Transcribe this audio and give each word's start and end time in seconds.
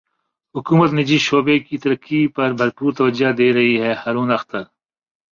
حکومت 0.55 0.89
نجی 0.93 1.17
شعبے 1.17 1.55
کی 1.59 1.77
ترقی 1.77 2.21
پر 2.35 2.49
بھرپور 2.59 2.91
توجہ 2.97 3.31
دے 3.37 3.47
رہی 3.53 3.75
ہے 3.81 3.91
ہارون 4.01 4.31
اختر 4.31 4.63